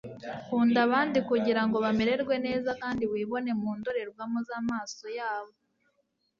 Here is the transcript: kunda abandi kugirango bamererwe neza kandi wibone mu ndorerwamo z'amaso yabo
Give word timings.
kunda 0.47 0.77
abandi 0.87 1.17
kugirango 1.29 1.77
bamererwe 1.85 2.35
neza 2.45 2.69
kandi 2.81 3.03
wibone 3.11 3.51
mu 3.61 3.69
ndorerwamo 3.77 4.39
z'amaso 4.47 5.05
yabo 5.19 5.53